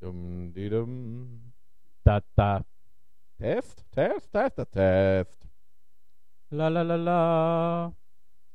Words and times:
Dum, 0.00 0.52
di, 0.52 0.68
dum. 0.68 1.52
Da, 2.04 2.20
da. 2.36 2.64
Test, 3.36 3.84
Test, 3.90 4.32
Test, 4.32 4.72
Test. 4.72 5.48
La, 6.50 6.68
la, 6.68 6.82
la, 6.82 6.96
la. 6.96 7.92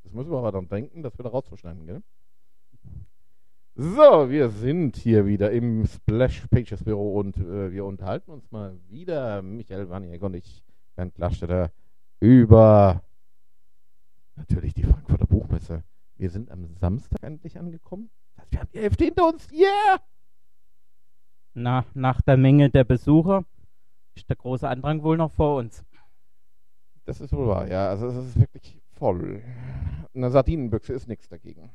Das 0.02 0.12
müssen 0.12 0.30
wir 0.30 0.38
aber 0.38 0.52
dann 0.52 0.68
denken, 0.68 1.02
das 1.02 1.18
wieder 1.18 1.30
rauszuschneiden, 1.30 1.86
gell? 1.86 2.02
So, 3.76 4.30
wir 4.30 4.48
sind 4.50 4.96
hier 4.96 5.26
wieder 5.26 5.50
im 5.50 5.84
Splash 5.86 6.46
Pages 6.46 6.82
Büro 6.82 7.18
und 7.18 7.36
äh, 7.36 7.72
wir 7.72 7.84
unterhalten 7.84 8.30
uns 8.30 8.50
mal 8.50 8.78
wieder, 8.88 9.42
Michael 9.42 9.90
Waniek 9.90 10.22
und 10.22 10.34
ich, 10.34 10.62
Bernd 10.94 11.14
Glasstetter, 11.14 11.72
über 12.20 13.02
natürlich 14.36 14.74
die 14.74 14.84
Frankfurter 14.84 15.26
Buchmesse. 15.26 15.82
Wir 16.16 16.30
sind 16.30 16.50
am 16.50 16.74
Samstag 16.76 17.22
endlich 17.22 17.58
angekommen. 17.58 18.10
Das 18.36 18.44
heißt, 18.44 18.52
wir 18.52 18.60
haben 18.60 18.70
die 18.72 18.80
Hälfte 18.80 19.04
hinter 19.04 19.28
uns. 19.28 19.50
Yeah! 19.52 20.00
Na, 21.54 21.86
nach 21.94 22.20
der 22.20 22.36
Menge 22.36 22.68
der 22.68 22.82
Besucher 22.82 23.44
ist 24.14 24.28
der 24.28 24.36
große 24.36 24.68
Andrang 24.68 25.02
wohl 25.04 25.16
noch 25.16 25.30
vor 25.30 25.58
uns. 25.58 25.84
Das 27.04 27.20
ist 27.20 27.32
wohl 27.32 27.46
wahr, 27.46 27.68
ja. 27.68 27.88
Also 27.88 28.08
es 28.08 28.16
ist 28.16 28.40
wirklich 28.40 28.80
voll. 28.92 29.42
Eine 30.14 30.30
Sardinenbüchse 30.30 30.92
ist 30.92 31.06
nichts 31.06 31.28
dagegen. 31.28 31.70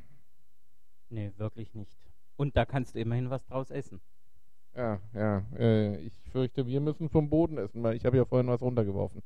Nee, 1.10 1.32
wirklich 1.38 1.74
nicht. 1.76 1.98
Und 2.36 2.58
da 2.58 2.66
kannst 2.66 2.96
du 2.96 3.00
immerhin 3.00 3.30
was 3.30 3.46
draus 3.46 3.72
essen. 3.72 4.02
Ja, 4.76 5.00
ja. 5.14 5.46
Äh, 5.58 5.98
ich 5.98 6.14
fürchte, 6.30 6.68
wir 6.68 6.82
müssen 6.82 7.10
vom 7.10 7.30
Boden 7.30 7.58
essen, 7.58 7.82
weil 7.82 7.96
ich 7.96 8.06
habe 8.06 8.18
ja 8.18 8.26
vorhin 8.26 8.48
was 8.48 8.62
runtergeworfen. 8.62 9.24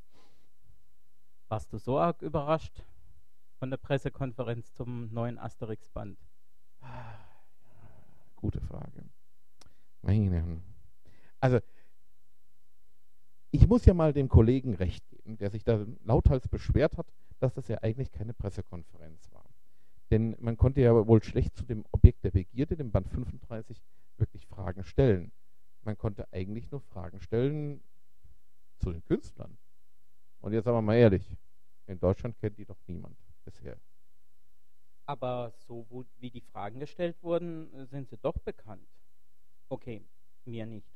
Warst 1.49 1.73
du 1.73 1.77
so 1.77 1.97
arg 1.99 2.21
überrascht 2.21 2.83
von 3.57 3.69
der 3.69 3.77
Pressekonferenz 3.77 4.73
zum 4.73 5.11
neuen 5.13 5.37
Asterix-Band? 5.37 6.17
Gute 8.35 8.61
Frage. 8.61 9.03
Also, 11.39 11.59
ich 13.51 13.67
muss 13.67 13.85
ja 13.85 13.93
mal 13.93 14.13
dem 14.13 14.29
Kollegen 14.29 14.73
recht 14.75 15.07
geben, 15.09 15.37
der 15.37 15.49
sich 15.49 15.63
da 15.63 15.85
lauthals 16.03 16.47
beschwert 16.47 16.97
hat, 16.97 17.07
dass 17.39 17.53
das 17.53 17.67
ja 17.67 17.77
eigentlich 17.81 18.11
keine 18.11 18.33
Pressekonferenz 18.33 19.31
war. 19.31 19.45
Denn 20.09 20.35
man 20.39 20.57
konnte 20.57 20.81
ja 20.81 21.07
wohl 21.07 21.23
schlecht 21.23 21.55
zu 21.55 21.63
dem 21.65 21.85
Objekt 21.91 22.23
der 22.23 22.31
Begierde, 22.31 22.75
dem 22.75 22.91
Band 22.91 23.09
35, 23.09 23.81
wirklich 24.17 24.45
Fragen 24.47 24.83
stellen. 24.83 25.31
Man 25.83 25.97
konnte 25.97 26.31
eigentlich 26.31 26.71
nur 26.71 26.81
Fragen 26.81 27.19
stellen 27.19 27.81
zu 28.79 28.91
den 28.91 29.03
Künstlern. 29.03 29.57
Und 30.39 30.53
jetzt 30.53 30.65
sagen 30.65 30.77
wir 30.77 30.81
mal 30.81 30.95
ehrlich, 30.95 31.37
in 31.87 31.99
Deutschland 31.99 32.37
kennt 32.37 32.57
die 32.57 32.65
doch 32.65 32.79
niemand 32.87 33.17
bisher. 33.43 33.77
Aber 35.05 35.51
so 35.67 35.85
wie 36.19 36.31
die 36.31 36.41
Fragen 36.41 36.79
gestellt 36.79 37.21
wurden, 37.21 37.85
sind 37.87 38.09
sie 38.09 38.17
doch 38.17 38.37
bekannt. 38.39 38.87
Okay, 39.69 40.03
mir 40.45 40.65
nicht. 40.65 40.87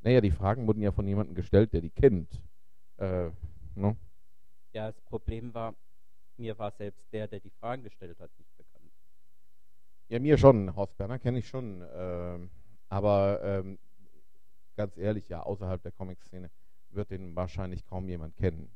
Naja, 0.00 0.20
die 0.20 0.30
Fragen 0.30 0.66
wurden 0.66 0.82
ja 0.82 0.92
von 0.92 1.06
jemandem 1.06 1.34
gestellt, 1.34 1.72
der 1.72 1.80
die 1.80 1.90
kennt. 1.90 2.40
Äh, 2.98 3.30
ne? 3.74 3.96
Ja, 4.72 4.86
das 4.90 5.00
Problem 5.02 5.52
war, 5.54 5.74
mir 6.36 6.58
war 6.58 6.70
selbst 6.70 7.12
der, 7.12 7.26
der 7.26 7.40
die 7.40 7.50
Fragen 7.50 7.82
gestellt 7.82 8.18
hat, 8.20 8.30
nicht 8.38 8.56
bekannt. 8.56 8.92
Ja, 10.08 10.20
mir 10.20 10.38
schon. 10.38 10.74
Horst 10.74 10.96
Berner 10.96 11.18
kenne 11.18 11.38
ich 11.38 11.48
schon. 11.48 11.84
Ähm, 11.92 12.50
aber 12.88 13.40
ähm, 13.42 13.78
ganz 14.76 14.96
ehrlich, 14.96 15.28
ja, 15.28 15.42
außerhalb 15.42 15.82
der 15.82 15.92
Comic-Szene 15.92 16.50
wird 16.90 17.10
den 17.10 17.36
wahrscheinlich 17.36 17.84
kaum 17.84 18.08
jemand 18.08 18.36
kennen. 18.36 18.70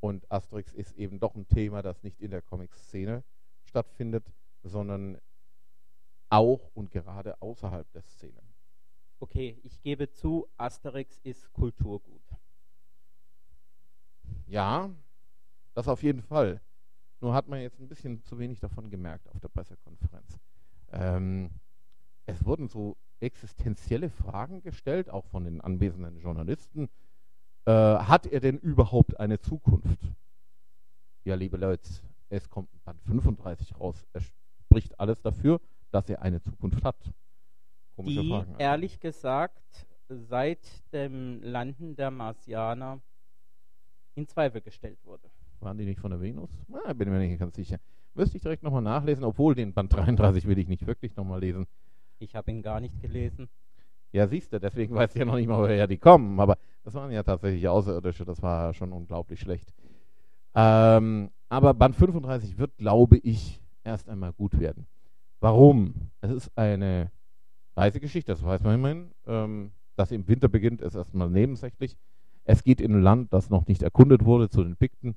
Und 0.00 0.30
Asterix 0.30 0.72
ist 0.72 0.92
eben 0.96 1.18
doch 1.18 1.34
ein 1.34 1.48
Thema, 1.48 1.82
das 1.82 2.02
nicht 2.02 2.20
in 2.20 2.30
der 2.30 2.42
Comic-Szene 2.42 3.24
stattfindet, 3.64 4.32
sondern 4.62 5.18
auch 6.32 6.70
und 6.74 6.90
gerade 6.90 7.40
außerhalb 7.42 7.90
der 7.92 8.02
Szene. 8.02 8.40
Okay, 9.20 9.60
ich 9.62 9.80
gebe 9.82 10.10
zu, 10.10 10.48
Asterix 10.56 11.18
ist 11.22 11.52
Kulturgut. 11.52 12.22
Ja, 14.46 14.90
das 15.74 15.88
auf 15.88 16.02
jeden 16.02 16.22
Fall. 16.22 16.60
Nur 17.20 17.34
hat 17.34 17.48
man 17.48 17.60
jetzt 17.60 17.78
ein 17.78 17.88
bisschen 17.88 18.24
zu 18.24 18.38
wenig 18.38 18.60
davon 18.60 18.90
gemerkt 18.90 19.28
auf 19.28 19.38
der 19.40 19.48
Pressekonferenz. 19.48 20.38
Ähm, 20.90 21.50
es 22.24 22.44
wurden 22.46 22.68
so 22.68 22.96
existenzielle 23.20 24.08
Fragen 24.08 24.62
gestellt, 24.62 25.10
auch 25.10 25.26
von 25.26 25.44
den 25.44 25.60
anwesenden 25.60 26.18
Journalisten. 26.18 26.88
Äh, 27.66 27.72
hat 27.72 28.26
er 28.26 28.40
denn 28.40 28.58
überhaupt 28.58 29.20
eine 29.20 29.38
Zukunft? 29.38 30.00
Ja, 31.24 31.34
liebe 31.34 31.58
Leute, 31.58 31.88
es 32.30 32.48
kommt 32.48 32.70
Band 32.84 33.02
35 33.02 33.78
raus. 33.78 34.06
Es 34.14 34.24
spricht 34.64 34.98
alles 34.98 35.20
dafür, 35.20 35.60
dass 35.92 36.08
er 36.08 36.22
eine 36.22 36.40
Zukunft 36.40 36.82
hat. 36.82 36.96
Komische 37.94 38.22
Die, 38.22 38.28
Fragen. 38.30 38.50
Also. 38.52 38.60
ehrlich 38.60 38.98
gesagt, 39.00 39.86
seit 40.08 40.60
dem 40.92 41.40
Landen 41.42 41.94
der 41.94 42.10
Marsianer 42.10 43.00
in 44.14 44.26
Zweifel 44.26 44.60
gestellt 44.60 44.98
wurde. 45.04 45.30
Waren 45.60 45.78
die 45.78 45.84
nicht 45.84 46.00
von 46.00 46.10
der 46.10 46.20
Venus? 46.20 46.50
Ah, 46.84 46.92
bin 46.92 47.10
mir 47.10 47.18
nicht 47.18 47.38
ganz 47.38 47.54
sicher. 47.54 47.78
Müsste 48.14 48.36
ich 48.36 48.42
direkt 48.42 48.62
nochmal 48.62 48.82
nachlesen, 48.82 49.24
obwohl 49.24 49.54
den 49.54 49.72
Band 49.72 49.92
33 49.94 50.46
will 50.46 50.58
ich 50.58 50.68
nicht 50.68 50.86
wirklich 50.86 51.16
nochmal 51.16 51.40
lesen. 51.40 51.66
Ich 52.18 52.34
habe 52.34 52.50
ihn 52.50 52.62
gar 52.62 52.80
nicht 52.80 53.00
gelesen. 53.00 53.48
Ja, 54.10 54.26
siehst 54.26 54.52
du, 54.52 54.60
deswegen 54.60 54.94
weiß 54.94 55.14
ich 55.14 55.18
ja 55.18 55.24
noch 55.24 55.36
nicht 55.36 55.46
mal, 55.48 55.58
woher 55.58 55.86
die 55.86 55.96
kommen. 55.96 56.38
Aber 56.38 56.58
das 56.84 56.92
waren 56.94 57.10
ja 57.10 57.22
tatsächlich 57.22 57.66
Außerirdische, 57.68 58.24
das 58.24 58.42
war 58.42 58.74
schon 58.74 58.92
unglaublich 58.92 59.40
schlecht. 59.40 59.72
Ähm, 60.54 61.30
aber 61.48 61.72
Band 61.72 61.96
35 61.96 62.58
wird, 62.58 62.76
glaube 62.76 63.16
ich, 63.18 63.62
erst 63.84 64.10
einmal 64.10 64.32
gut 64.34 64.58
werden. 64.60 64.86
Warum? 65.42 65.94
Es 66.20 66.30
ist 66.30 66.56
eine 66.56 67.10
Reisegeschichte, 67.76 68.30
das 68.30 68.44
weiß 68.44 68.62
man 68.62 68.76
immerhin. 68.76 69.10
Ähm, 69.26 69.72
dass 69.96 70.12
im 70.12 70.28
Winter 70.28 70.46
beginnt, 70.46 70.80
ist 70.80 70.94
erstmal 70.94 71.28
nebensächlich. 71.28 71.96
Es 72.44 72.62
geht 72.62 72.80
in 72.80 72.94
ein 72.94 73.02
Land, 73.02 73.32
das 73.32 73.50
noch 73.50 73.66
nicht 73.66 73.82
erkundet 73.82 74.24
wurde, 74.24 74.48
zu 74.48 74.62
den 74.62 74.76
Pikten. 74.76 75.16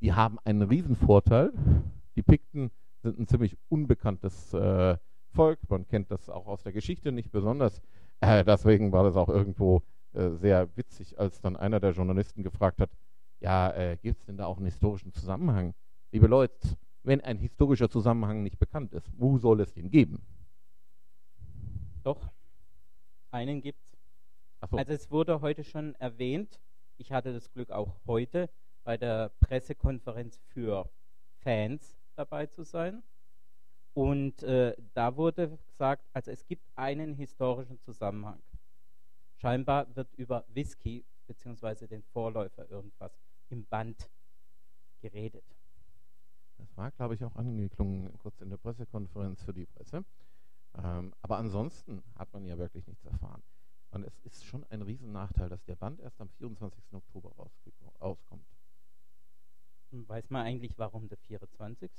Die 0.00 0.12
haben 0.12 0.38
einen 0.44 0.62
Riesenvorteil. 0.62 1.52
Die 2.14 2.22
Pikten 2.22 2.70
sind 3.02 3.18
ein 3.18 3.26
ziemlich 3.26 3.58
unbekanntes 3.68 4.54
äh, 4.54 4.96
Volk. 5.30 5.58
Man 5.68 5.88
kennt 5.88 6.12
das 6.12 6.30
auch 6.30 6.46
aus 6.46 6.62
der 6.62 6.72
Geschichte 6.72 7.10
nicht 7.10 7.32
besonders. 7.32 7.82
Äh, 8.20 8.44
deswegen 8.44 8.92
war 8.92 9.02
das 9.02 9.16
auch 9.16 9.28
irgendwo 9.28 9.82
äh, 10.12 10.30
sehr 10.36 10.68
witzig, 10.76 11.18
als 11.18 11.40
dann 11.40 11.56
einer 11.56 11.80
der 11.80 11.90
Journalisten 11.90 12.44
gefragt 12.44 12.80
hat, 12.80 12.90
ja, 13.40 13.72
äh, 13.72 13.96
gibt 14.00 14.20
es 14.20 14.26
denn 14.26 14.36
da 14.36 14.46
auch 14.46 14.58
einen 14.58 14.66
historischen 14.66 15.12
Zusammenhang? 15.12 15.74
Liebe 16.12 16.28
Leute, 16.28 16.54
wenn 17.06 17.20
ein 17.20 17.38
historischer 17.38 17.88
Zusammenhang 17.88 18.42
nicht 18.42 18.58
bekannt 18.58 18.92
ist, 18.92 19.08
wo 19.16 19.38
soll 19.38 19.60
es 19.60 19.72
den 19.72 19.90
geben? 19.90 20.26
Doch, 22.02 22.30
einen 23.30 23.62
gibt's. 23.62 23.96
So. 24.68 24.76
Also 24.76 24.92
es 24.92 25.10
wurde 25.10 25.40
heute 25.40 25.62
schon 25.62 25.94
erwähnt, 25.96 26.60
ich 26.96 27.12
hatte 27.12 27.32
das 27.32 27.52
Glück 27.52 27.70
auch 27.70 27.94
heute 28.06 28.50
bei 28.82 28.96
der 28.96 29.30
Pressekonferenz 29.40 30.40
für 30.48 30.90
Fans 31.38 31.96
dabei 32.16 32.46
zu 32.46 32.64
sein. 32.64 33.02
Und 33.94 34.42
äh, 34.42 34.74
da 34.94 35.16
wurde 35.16 35.58
gesagt, 35.66 36.08
also 36.12 36.30
es 36.30 36.46
gibt 36.46 36.66
einen 36.74 37.14
historischen 37.14 37.78
Zusammenhang. 37.80 38.42
Scheinbar 39.36 39.94
wird 39.94 40.12
über 40.14 40.44
Whisky 40.48 41.04
bzw. 41.28 41.86
den 41.86 42.02
Vorläufer 42.02 42.68
irgendwas 42.68 43.12
im 43.48 43.64
Band 43.66 44.10
geredet. 45.00 45.55
War, 46.76 46.90
glaube 46.90 47.14
ich, 47.14 47.24
auch 47.24 47.34
angeklungen 47.36 48.16
kurz 48.18 48.40
in 48.40 48.50
der 48.50 48.58
Pressekonferenz 48.58 49.42
für 49.42 49.52
die 49.52 49.66
Presse. 49.66 50.04
Ähm, 50.74 51.14
aber 51.22 51.38
ansonsten 51.38 52.02
hat 52.16 52.32
man 52.32 52.44
ja 52.44 52.58
wirklich 52.58 52.86
nichts 52.86 53.04
erfahren. 53.06 53.42
Und 53.90 54.04
es 54.04 54.18
ist 54.20 54.44
schon 54.44 54.64
ein 54.64 54.82
Riesennachteil, 54.82 55.48
dass 55.48 55.64
der 55.64 55.76
Band 55.76 56.00
erst 56.00 56.20
am 56.20 56.28
24. 56.28 56.84
Oktober 56.92 57.32
rauskommt. 58.00 58.46
Weiß 59.90 60.28
man 60.28 60.44
eigentlich, 60.44 60.76
warum 60.76 61.08
der 61.08 61.16
24.? 61.16 61.90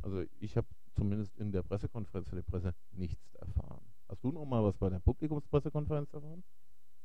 Also 0.00 0.24
ich 0.40 0.56
habe 0.56 0.66
zumindest 0.94 1.36
in 1.36 1.52
der 1.52 1.62
Pressekonferenz 1.62 2.28
für 2.28 2.36
die 2.36 2.42
Presse 2.42 2.74
nichts 2.92 3.34
erfahren. 3.34 3.84
Hast 4.08 4.24
du 4.24 4.32
noch 4.32 4.46
mal 4.46 4.64
was 4.64 4.76
bei 4.78 4.88
der 4.88 5.00
Publikumspressekonferenz 5.00 6.14
erfahren? 6.14 6.44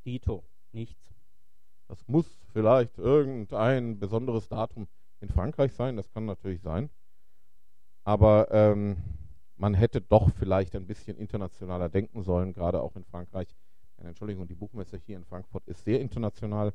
Dito, 0.06 0.46
nichts. 0.72 1.14
Das 1.90 2.08
muss 2.08 2.28
vielleicht 2.54 2.98
irgendein 2.98 4.00
besonderes 4.00 4.48
Datum 4.48 4.88
in 5.22 5.30
Frankreich 5.30 5.74
sein, 5.74 5.96
das 5.96 6.10
kann 6.10 6.26
natürlich 6.26 6.62
sein. 6.62 6.90
Aber 8.04 8.50
ähm, 8.52 8.98
man 9.56 9.74
hätte 9.74 10.02
doch 10.02 10.30
vielleicht 10.32 10.76
ein 10.76 10.88
bisschen 10.88 11.18
internationaler 11.18 11.90
denken 11.90 12.24
sollen, 12.24 12.54
gerade 12.54 12.82
auch 12.82 12.96
in 12.96 13.04
Frankreich. 13.04 13.48
Entschuldigung, 13.98 14.48
die 14.48 14.56
Buchmesse 14.56 14.98
hier 14.98 15.18
in 15.18 15.26
Frankfurt 15.26 15.68
ist 15.68 15.84
sehr 15.84 16.00
international. 16.00 16.74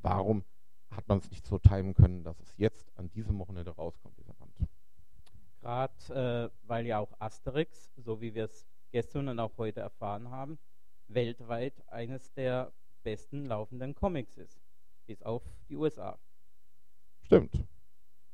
Warum 0.00 0.42
hat 0.90 1.06
man 1.08 1.18
es 1.18 1.30
nicht 1.30 1.46
so 1.46 1.58
timen 1.58 1.94
können, 1.94 2.24
dass 2.24 2.40
es 2.40 2.56
jetzt 2.56 2.90
an 2.96 3.10
diesem 3.12 3.38
Wochenende 3.38 3.70
rauskommt, 3.70 4.16
dieser 4.18 4.34
Band? 4.34 4.52
Gerade 5.60 6.50
äh, 6.52 6.68
weil 6.68 6.86
ja 6.86 6.98
auch 6.98 7.12
Asterix, 7.18 7.92
so 7.96 8.20
wie 8.20 8.34
wir 8.34 8.44
es 8.44 8.66
gestern 8.90 9.28
und 9.28 9.38
auch 9.38 9.56
heute 9.58 9.80
erfahren 9.80 10.30
haben, 10.30 10.58
weltweit 11.08 11.86
eines 11.88 12.32
der 12.32 12.72
besten 13.02 13.46
laufenden 13.46 13.94
Comics 13.94 14.36
ist. 14.36 14.60
Bis 15.06 15.22
auf 15.22 15.42
die 15.68 15.76
USA. 15.76 16.18
Stimmt. 17.22 17.64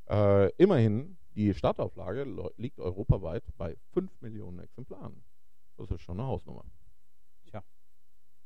Äh, 0.09 0.51
immerhin, 0.57 1.17
die 1.35 1.53
Startauflage 1.55 2.25
liegt 2.57 2.79
europaweit 2.81 3.45
bei 3.57 3.77
5 3.93 4.21
Millionen 4.21 4.61
Exemplaren. 4.61 5.23
Das 5.77 5.91
ist 5.91 6.01
schon 6.01 6.19
eine 6.19 6.27
Hausnummer. 6.27 6.65
Tja, 7.47 7.63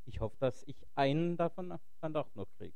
ich 0.05 0.21
hoffe, 0.21 0.37
dass 0.41 0.63
ich 0.65 0.77
einen 0.95 1.37
davon 1.37 1.79
dann 2.01 2.13
doch 2.13 2.35
noch 2.35 2.49
kriege. 2.59 2.75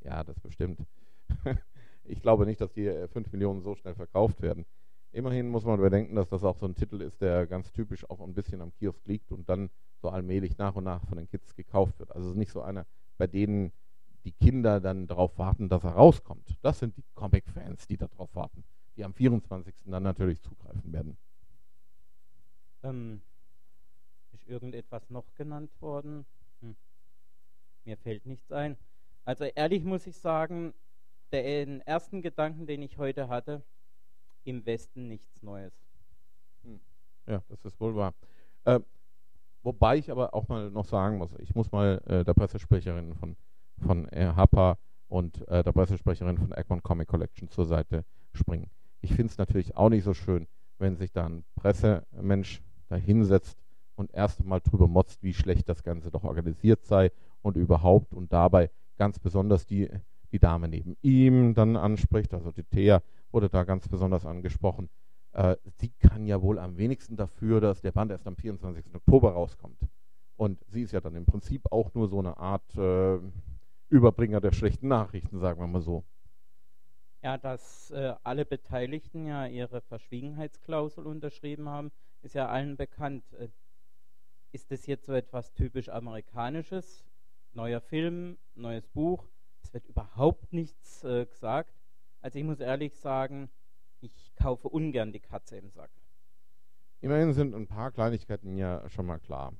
Ja, 0.00 0.24
das 0.24 0.40
bestimmt. 0.40 0.80
ich 2.04 2.20
glaube 2.20 2.46
nicht, 2.46 2.60
dass 2.60 2.72
die 2.72 3.06
5 3.08 3.30
Millionen 3.32 3.60
so 3.60 3.74
schnell 3.74 3.94
verkauft 3.94 4.40
werden. 4.42 4.64
Immerhin 5.12 5.48
muss 5.48 5.64
man 5.64 5.80
bedenken, 5.80 6.16
dass 6.16 6.28
das 6.28 6.42
auch 6.42 6.56
so 6.56 6.66
ein 6.66 6.74
Titel 6.74 7.00
ist, 7.00 7.20
der 7.20 7.46
ganz 7.46 7.70
typisch 7.70 8.08
auch 8.10 8.20
ein 8.20 8.34
bisschen 8.34 8.60
am 8.60 8.72
Kiosk 8.72 9.06
liegt 9.06 9.30
und 9.30 9.48
dann 9.48 9.70
so 10.00 10.08
allmählich 10.08 10.58
nach 10.58 10.74
und 10.74 10.84
nach 10.84 11.06
von 11.06 11.18
den 11.18 11.28
Kids 11.28 11.54
gekauft 11.54 11.98
wird. 12.00 12.10
Also 12.10 12.28
es 12.28 12.32
ist 12.32 12.38
nicht 12.38 12.50
so 12.50 12.62
einer, 12.62 12.86
bei 13.16 13.28
denen 13.28 13.72
die 14.24 14.32
Kinder 14.32 14.80
dann 14.80 15.06
darauf 15.06 15.38
warten, 15.38 15.68
dass 15.68 15.84
er 15.84 15.92
rauskommt. 15.92 16.56
Das 16.62 16.78
sind 16.78 16.96
die 16.96 17.04
Comic-Fans, 17.14 17.86
die 17.86 17.96
darauf 17.96 18.34
warten, 18.34 18.64
die 18.96 19.04
am 19.04 19.14
24. 19.14 19.74
dann 19.86 20.02
natürlich 20.02 20.40
zugreifen 20.40 20.92
werden. 20.92 21.16
Ähm, 22.82 23.22
ist 24.32 24.46
irgendetwas 24.46 25.10
noch 25.10 25.34
genannt 25.34 25.70
worden? 25.80 26.26
Hm. 26.60 26.76
Mir 27.84 27.96
fällt 27.96 28.26
nichts 28.26 28.50
ein. 28.50 28.76
Also 29.24 29.44
ehrlich 29.44 29.84
muss 29.84 30.06
ich 30.06 30.16
sagen, 30.16 30.74
den 31.32 31.80
ersten 31.82 32.22
Gedanken, 32.22 32.66
den 32.66 32.82
ich 32.82 32.98
heute 32.98 33.28
hatte, 33.28 33.62
im 34.44 34.64
Westen 34.66 35.08
nichts 35.08 35.42
Neues. 35.42 35.72
Hm. 36.62 36.80
Ja, 37.26 37.42
das 37.48 37.64
ist 37.64 37.80
wohl 37.80 37.94
wahr. 37.94 38.14
Äh, 38.64 38.80
wobei 39.62 39.96
ich 39.96 40.10
aber 40.10 40.34
auch 40.34 40.48
mal 40.48 40.70
noch 40.70 40.84
sagen 40.84 41.18
muss, 41.18 41.30
ich 41.38 41.54
muss 41.54 41.72
mal 41.72 42.02
äh, 42.06 42.24
der 42.24 42.34
Pressesprecherin 42.34 43.14
von, 43.14 43.36
von 43.80 44.08
äh, 44.08 44.32
HAPA 44.34 44.78
und 45.08 45.46
äh, 45.48 45.62
der 45.62 45.72
Pressesprecherin 45.72 46.38
von 46.38 46.52
Egmont 46.52 46.82
Comic 46.82 47.08
Collection 47.08 47.48
zur 47.48 47.66
Seite 47.66 48.04
springen. 48.32 48.70
Ich 49.00 49.14
finde 49.14 49.30
es 49.30 49.38
natürlich 49.38 49.76
auch 49.76 49.90
nicht 49.90 50.04
so 50.04 50.14
schön, 50.14 50.46
wenn 50.78 50.96
sich 50.96 51.12
da 51.12 51.26
ein 51.26 51.44
Pressemensch 51.54 52.62
da 52.88 52.96
hinsetzt 52.96 53.58
und 53.96 54.12
erst 54.12 54.40
einmal 54.40 54.60
drüber 54.60 54.88
motzt, 54.88 55.22
wie 55.22 55.34
schlecht 55.34 55.68
das 55.68 55.82
Ganze 55.82 56.10
doch 56.10 56.24
organisiert 56.24 56.84
sei 56.84 57.10
und 57.42 57.56
überhaupt 57.56 58.14
und 58.14 58.32
dabei 58.32 58.70
ganz 58.96 59.18
besonders 59.18 59.66
die, 59.66 59.88
die 60.32 60.38
Dame 60.38 60.68
neben 60.68 60.96
ihm 61.02 61.54
dann 61.54 61.76
anspricht, 61.76 62.34
also 62.34 62.50
die 62.50 62.64
Thea 62.64 63.02
wurde 63.30 63.48
da 63.48 63.64
ganz 63.64 63.88
besonders 63.88 64.26
angesprochen. 64.26 64.88
Äh, 65.32 65.56
sie 65.76 65.90
kann 65.98 66.26
ja 66.26 66.40
wohl 66.40 66.58
am 66.58 66.76
wenigsten 66.76 67.16
dafür, 67.16 67.60
dass 67.60 67.80
der 67.80 67.92
Band 67.92 68.10
erst 68.10 68.26
am 68.26 68.36
24. 68.36 68.94
Oktober 68.94 69.32
rauskommt. 69.32 69.78
Und 70.36 70.64
sie 70.66 70.82
ist 70.82 70.92
ja 70.92 71.00
dann 71.00 71.14
im 71.14 71.26
Prinzip 71.26 71.70
auch 71.70 71.94
nur 71.94 72.08
so 72.08 72.18
eine 72.18 72.36
Art 72.36 72.76
äh, 72.76 73.18
Überbringer 73.88 74.40
der 74.40 74.52
schlechten 74.52 74.88
Nachrichten, 74.88 75.38
sagen 75.38 75.60
wir 75.60 75.66
mal 75.66 75.80
so. 75.80 76.04
Ja, 77.22 77.38
dass 77.38 77.90
äh, 77.90 78.14
alle 78.22 78.44
Beteiligten 78.44 79.26
ja 79.26 79.46
ihre 79.46 79.80
Verschwiegenheitsklausel 79.80 81.06
unterschrieben 81.06 81.68
haben, 81.68 81.90
ist 82.22 82.34
ja 82.34 82.48
allen 82.48 82.76
bekannt. 82.76 83.24
Äh, 83.34 83.48
ist 84.52 84.70
das 84.70 84.86
jetzt 84.86 85.06
so 85.06 85.12
etwas 85.12 85.52
typisch 85.54 85.88
Amerikanisches? 85.88 87.04
Neuer 87.52 87.80
Film, 87.80 88.36
neues 88.54 88.86
Buch, 88.88 89.28
es 89.62 89.72
wird 89.72 89.86
überhaupt 89.88 90.52
nichts 90.52 91.02
äh, 91.04 91.26
gesagt. 91.26 91.74
Also 92.20 92.38
ich 92.38 92.44
muss 92.44 92.60
ehrlich 92.60 92.94
sagen, 92.96 93.50
ich 94.00 94.34
kaufe 94.36 94.68
ungern 94.68 95.12
die 95.12 95.20
Katze 95.20 95.56
im 95.56 95.70
Sack. 95.70 95.90
Immerhin 97.00 97.32
sind 97.32 97.54
ein 97.54 97.66
paar 97.66 97.90
Kleinigkeiten 97.90 98.56
ja 98.56 98.88
schon 98.88 99.06
mal 99.06 99.18
klar. 99.18 99.52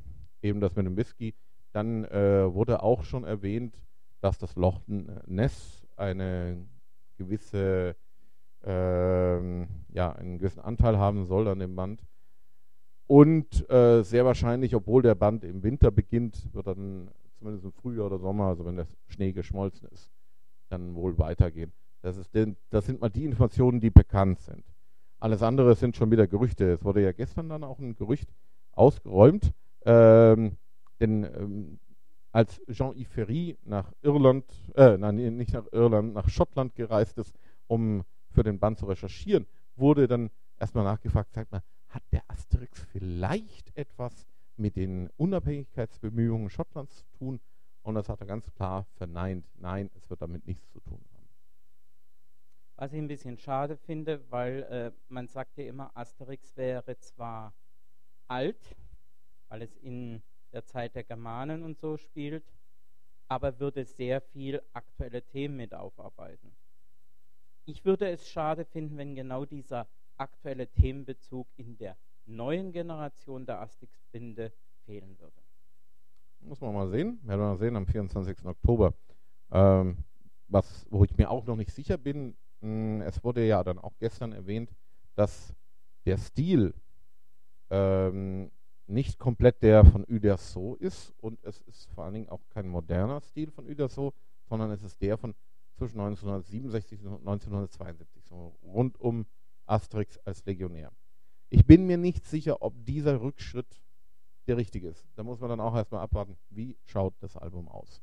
Eben 0.43 0.61
das 0.61 0.77
mit 0.77 0.87
dem 0.87 0.97
Whisky. 0.97 1.35
Dann 1.73 2.05
äh, 2.05 2.53
wurde 2.53 2.83
auch 2.83 3.05
schon 3.05 3.25
erwähnt, 3.25 3.83
dass 4.25 4.39
das 4.39 4.57
Loch 4.57 4.81
Ness 4.87 5.87
eine 5.97 6.67
gewisse, 7.19 7.95
äh, 8.65 9.61
ja, 9.93 10.13
einen 10.13 10.39
gewissen 10.39 10.61
Anteil 10.61 10.97
haben 10.99 11.27
soll 11.27 11.47
an 11.47 11.59
dem 11.59 11.77
Band. 11.77 12.03
Und 13.07 13.69
äh, 13.69 14.03
sehr 14.03 14.25
wahrscheinlich, 14.25 14.75
obwohl 14.75 15.03
der 15.03 15.15
Band 15.15 15.45
im 15.45 15.63
Winter 15.63 15.91
beginnt, 15.91 16.49
wird 16.55 16.69
dann 16.69 17.11
zumindest 17.37 17.67
im 17.67 17.73
Frühjahr 17.73 18.07
oder 18.07 18.19
Sommer, 18.19 18.47
also 18.47 18.65
wenn 18.65 18.77
der 18.77 18.87
Schnee 19.09 19.33
geschmolzen 19.33 19.89
ist, 19.89 20.11
dann 20.71 20.95
wohl 20.95 21.19
weitergehen. 21.19 21.75
Das, 22.01 22.17
ist 22.17 22.35
den, 22.35 22.57
das 22.71 22.87
sind 22.87 23.03
mal 23.03 23.11
die 23.11 23.27
Informationen, 23.27 23.79
die 23.79 23.91
bekannt 23.91 24.41
sind. 24.41 24.65
Alles 25.21 25.43
andere 25.43 25.75
sind 25.75 25.97
schon 25.97 26.11
wieder 26.11 26.27
Gerüchte. 26.27 26.73
Es 26.73 26.83
wurde 26.83 27.03
ja 27.03 27.13
gestern 27.13 27.51
dann 27.51 27.63
auch 27.63 27.79
ein 27.79 27.95
Gerücht 27.95 28.31
ausgeräumt, 28.73 29.53
ähm, 29.85 30.57
denn 30.99 31.25
ähm, 31.25 31.79
als 32.35 32.61
Jean-Yves 32.69 33.13
Ferry 33.13 33.57
nach 33.63 33.93
Irland, 34.03 34.45
äh, 34.75 34.99
nein, 34.99 35.37
nicht 35.37 35.53
nach 35.53 35.67
Irland, 35.71 36.15
nach 36.15 36.29
Schottland 36.29 36.75
gereist 36.75 37.17
ist, 37.17 37.39
um 37.69 38.03
für 38.29 38.43
den 38.43 38.59
Band 38.59 38.77
zu 38.77 38.87
recherchieren, 38.87 39.47
wurde 39.77 40.09
dann 40.09 40.31
erstmal 40.59 40.83
nachgefragt, 40.83 41.33
sagt 41.33 41.53
mal, 41.53 41.63
hat 41.89 42.03
der 42.11 42.25
Asterix 42.27 42.83
vielleicht 42.91 43.77
etwas 43.77 44.27
mit 44.57 44.75
den 44.75 45.11
Unabhängigkeitsbemühungen 45.17 46.51
Schottlands 46.51 46.97
zu 46.97 47.05
tun? 47.19 47.41
Und 47.83 47.95
das 47.95 48.09
hat 48.09 48.21
er 48.21 48.27
ganz 48.27 48.53
klar 48.53 48.85
verneint. 48.97 49.47
Nein, 49.55 49.89
es 49.95 50.11
wird 50.11 50.21
damit 50.21 50.45
nichts 50.45 50.69
zu 50.73 50.81
tun 50.81 51.05
haben. 51.13 51.29
Was 52.75 52.93
ich 52.93 52.99
ein 52.99 53.07
bisschen 53.07 53.39
schade 53.39 53.77
finde, 53.77 54.29
weil 54.31 54.65
äh, 54.65 54.91
man 55.07 55.29
sagt 55.29 55.57
ja 55.57 55.67
immer, 55.67 55.97
Asterix 55.97 56.57
wäre 56.57 56.99
zwar 56.99 57.55
alt, 58.27 58.75
weil 59.49 59.63
es 59.63 59.77
in 59.77 60.21
der 60.55 60.65
Zeit 60.65 60.95
der 60.95 61.05
Germanen 61.05 61.63
und 61.63 61.79
so 61.79 61.97
spielt, 61.97 62.45
aber 63.29 63.59
würde 63.61 63.85
sehr 63.85 64.21
viel 64.21 64.63
aktuelle 64.73 65.23
Themen 65.23 65.57
mit 65.57 65.75
aufarbeiten. 65.75 66.55
Ich 67.67 67.85
würde 67.85 68.09
es 68.11 68.29
schade 68.29 68.65
finden, 68.65 68.97
wenn 68.97 69.15
genau 69.15 69.45
dieser 69.45 69.89
aktuelle 70.17 70.69
Themenbezug 70.69 71.49
in 71.57 71.77
der 71.77 71.97
neuen 72.27 72.73
Generation 72.73 73.47
der 73.47 73.61
Asterix-Binde 73.61 74.53
fehlen 74.85 75.19
würde. 75.19 75.41
Muss 76.41 76.61
man 76.61 76.75
mal 76.75 76.89
sehen. 76.89 77.19
Werden 77.23 77.41
wir 77.41 77.49
mal 77.49 77.57
sehen 77.57 77.77
am 77.77 77.87
24. 77.87 78.45
Oktober. 78.45 78.95
Ähm, 79.51 79.97
was, 80.49 80.87
wo 80.91 81.05
ich 81.05 81.17
mir 81.17 81.31
auch 81.31 81.47
noch 81.47 81.57
nicht 81.57 81.73
sicher 81.73 81.97
bin, 81.97 82.37
hm, 82.61 83.01
es 83.01 83.25
wurde 83.25 83.47
ja 83.47 83.65
dann 83.65 83.79
auch 83.79 83.95
gestern 83.99 84.33
erwähnt, 84.33 84.71
dass 85.15 85.55
der 86.05 86.19
Stil 86.19 86.75
ähm, 87.71 88.51
nicht 88.87 89.19
komplett 89.19 89.63
der 89.63 89.85
von 89.85 90.05
Uderso 90.09 90.75
ist 90.77 91.15
und 91.21 91.43
es 91.43 91.61
ist 91.63 91.91
vor 91.93 92.05
allen 92.05 92.15
Dingen 92.15 92.29
auch 92.29 92.43
kein 92.51 92.69
moderner 92.69 93.21
Stil 93.21 93.51
von 93.51 93.67
Uderso, 93.67 94.13
sondern 94.49 94.71
es 94.71 94.83
ist 94.83 95.01
der 95.01 95.17
von 95.17 95.35
zwischen 95.77 95.99
1967 96.01 97.01
und 97.05 97.19
1972, 97.21 98.25
so 98.25 98.57
rund 98.63 99.01
um 99.01 99.27
Asterix 99.67 100.19
als 100.19 100.45
Legionär. 100.45 100.93
Ich 101.49 101.67
bin 101.67 101.87
mir 101.87 101.97
nicht 101.97 102.27
sicher, 102.27 102.63
ob 102.63 102.75
dieser 102.85 103.21
Rückschritt 103.21 103.81
der 104.47 104.57
richtige 104.57 104.89
ist. 104.89 105.07
Da 105.15 105.23
muss 105.23 105.41
man 105.41 105.51
dann 105.51 105.61
auch 105.61 105.75
erstmal 105.75 106.03
abwarten, 106.03 106.37
wie 106.51 106.77
schaut 106.85 107.15
das 107.21 107.37
Album 107.37 107.69
aus. 107.69 108.03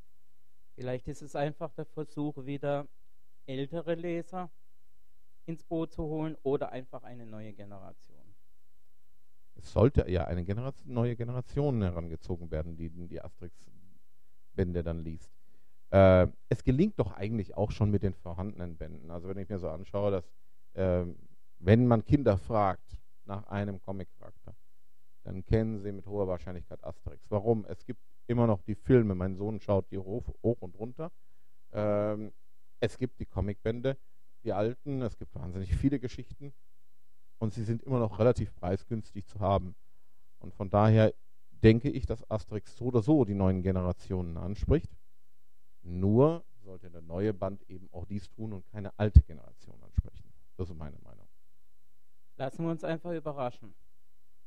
Vielleicht 0.75 1.07
ist 1.07 1.21
es 1.21 1.35
einfach 1.35 1.71
der 1.73 1.85
Versuch, 1.85 2.45
wieder 2.45 2.87
ältere 3.45 3.95
Leser 3.95 4.49
ins 5.45 5.63
Boot 5.63 5.91
zu 5.91 6.03
holen 6.03 6.35
oder 6.43 6.71
einfach 6.71 7.03
eine 7.03 7.25
neue 7.25 7.53
Generation? 7.53 8.20
Es 9.55 9.71
sollte 9.71 10.09
ja 10.09 10.25
eine 10.25 10.43
Generation, 10.43 10.93
neue 10.93 11.15
Generation 11.15 11.81
herangezogen 11.81 12.51
werden, 12.51 12.75
die 12.75 12.89
die 12.89 13.21
Asterix-Bände 13.21 14.83
dann 14.83 15.03
liest. 15.03 15.31
Äh, 15.91 16.27
es 16.49 16.63
gelingt 16.63 16.97
doch 16.99 17.11
eigentlich 17.11 17.55
auch 17.55 17.71
schon 17.71 17.91
mit 17.91 18.03
den 18.03 18.13
vorhandenen 18.13 18.77
Bänden. 18.77 19.11
Also 19.11 19.27
wenn 19.27 19.37
ich 19.37 19.49
mir 19.49 19.59
so 19.59 19.69
anschaue, 19.69 20.11
dass 20.11 20.31
äh, 20.73 21.05
wenn 21.59 21.87
man 21.87 22.03
Kinder 22.05 22.37
fragt 22.37 22.97
nach 23.25 23.45
einem 23.47 23.81
Comic-Charakter, 23.81 24.55
dann 25.23 25.45
kennen 25.45 25.79
sie 25.79 25.91
mit 25.91 26.07
hoher 26.07 26.27
Wahrscheinlichkeit 26.27 26.83
Asterix. 26.83 27.29
Warum? 27.29 27.65
Es 27.65 27.85
gibt 27.85 28.01
immer 28.27 28.47
noch 28.47 28.61
die 28.63 28.75
Filme. 28.75 29.13
Mein 29.13 29.35
Sohn 29.35 29.59
schaut 29.59 29.91
die 29.91 29.97
hoch, 29.97 30.27
hoch 30.41 30.61
und 30.61 30.77
runter. 30.79 31.11
Ähm, 31.73 32.31
es 32.79 32.97
gibt 32.97 33.19
die 33.19 33.25
Comicbände, 33.25 33.97
die 34.43 34.53
alten, 34.53 35.01
es 35.03 35.17
gibt 35.17 35.35
wahnsinnig 35.35 35.75
viele 35.75 35.99
Geschichten 35.99 36.53
und 37.41 37.55
sie 37.55 37.63
sind 37.63 37.81
immer 37.81 37.97
noch 37.97 38.19
relativ 38.19 38.53
preisgünstig 38.53 39.25
zu 39.25 39.39
haben. 39.39 39.75
Und 40.37 40.53
von 40.53 40.69
daher 40.69 41.11
denke 41.49 41.89
ich, 41.89 42.05
dass 42.05 42.29
Asterix 42.29 42.77
so 42.77 42.85
oder 42.85 43.01
so 43.01 43.25
die 43.25 43.33
neuen 43.33 43.63
Generationen 43.63 44.37
anspricht. 44.37 44.95
Nur 45.81 46.45
sollte 46.63 46.91
der 46.91 47.01
neue 47.01 47.33
Band 47.33 47.67
eben 47.67 47.89
auch 47.93 48.05
dies 48.05 48.29
tun 48.29 48.53
und 48.53 48.67
keine 48.67 48.97
alte 48.99 49.23
Generation 49.23 49.81
ansprechen. 49.81 50.31
Das 50.55 50.69
ist 50.69 50.77
meine 50.77 50.99
Meinung. 50.99 51.27
Lassen 52.37 52.63
wir 52.63 52.69
uns 52.69 52.83
einfach 52.83 53.11
überraschen. 53.11 53.73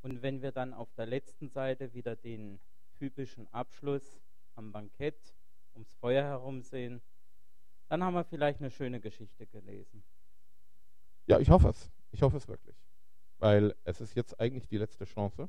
Und 0.03 0.23
wenn 0.23 0.41
wir 0.41 0.53
dann 0.53 0.73
auf 0.73 0.93
der 0.95 1.07
letzten 1.07 1.49
Seite 1.49 1.95
wieder 1.95 2.15
den 2.15 2.61
typischen 2.95 3.53
Abschluss 3.53 4.21
am 4.55 4.71
Bankett 4.71 5.35
ums 5.75 5.93
Feuer 5.95 6.23
herum 6.23 6.63
sehen, 6.63 7.03
dann 7.89 8.05
haben 8.05 8.15
wir 8.15 8.25
vielleicht 8.25 8.61
eine 8.61 8.71
schöne 8.71 9.01
Geschichte 9.01 9.49
gelesen. 9.49 10.05
Ja, 11.27 11.41
ich 11.41 11.51
hoffe 11.51 11.71
es. 11.71 11.91
Ich 12.15 12.23
hoffe 12.23 12.37
es 12.37 12.47
wirklich. 12.47 12.77
Weil 13.39 13.75
es 13.83 14.01
ist 14.01 14.15
jetzt 14.15 14.39
eigentlich 14.39 14.69
die 14.69 14.79
letzte 14.79 15.05
Chance, 15.05 15.49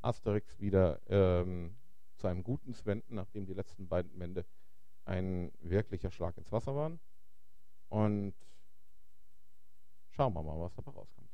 Asterix 0.00 0.58
wieder 0.58 1.00
ähm, 1.06 1.76
zu 2.16 2.26
einem 2.26 2.42
Guten 2.42 2.72
zu 2.72 2.86
wenden, 2.86 3.14
nachdem 3.14 3.44
die 3.44 3.52
letzten 3.52 3.88
beiden 3.88 4.18
Bände 4.18 4.46
ein 5.04 5.52
wirklicher 5.60 6.10
Schlag 6.10 6.36
ins 6.38 6.50
Wasser 6.50 6.74
waren. 6.74 6.98
Und 7.90 8.34
schauen 10.08 10.32
wir 10.32 10.42
mal, 10.42 10.58
was 10.58 10.74
dabei 10.74 10.92
rauskommt. 10.92 11.28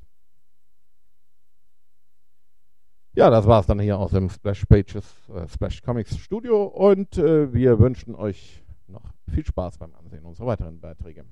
Ja, 3.12 3.30
das 3.30 3.46
war 3.46 3.60
es 3.60 3.66
dann 3.66 3.78
hier 3.78 3.96
aus 3.96 4.10
dem 4.10 4.28
Splash 4.28 4.66
Pages, 4.66 5.14
äh, 5.28 5.46
Splash 5.46 5.82
Comics 5.82 6.18
Studio 6.18 6.64
und 6.64 7.16
äh, 7.16 7.52
wir 7.54 7.78
wünschen 7.78 8.16
euch 8.16 8.64
noch 8.88 9.04
viel 9.32 9.46
Spaß 9.46 9.78
beim 9.78 9.94
Ansehen 9.94 10.24
unserer 10.24 10.48
weiteren 10.48 10.80
Beiträge. 10.80 11.24